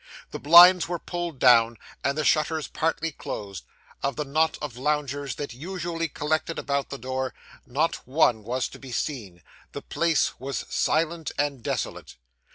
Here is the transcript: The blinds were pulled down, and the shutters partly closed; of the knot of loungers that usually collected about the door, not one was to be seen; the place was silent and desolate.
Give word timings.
The 0.31 0.39
blinds 0.39 0.87
were 0.87 0.97
pulled 0.97 1.37
down, 1.37 1.77
and 2.03 2.17
the 2.17 2.23
shutters 2.25 2.65
partly 2.67 3.11
closed; 3.11 3.65
of 4.01 4.15
the 4.15 4.25
knot 4.25 4.57
of 4.59 4.75
loungers 4.75 5.35
that 5.35 5.53
usually 5.53 6.07
collected 6.07 6.57
about 6.57 6.89
the 6.89 6.97
door, 6.97 7.35
not 7.67 7.97
one 8.07 8.41
was 8.43 8.67
to 8.69 8.79
be 8.79 8.91
seen; 8.91 9.43
the 9.73 9.83
place 9.83 10.39
was 10.39 10.65
silent 10.67 11.31
and 11.37 11.61
desolate. 11.61 12.15